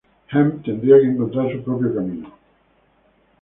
[0.31, 2.31] Hem tendría que encontrar su propio camino.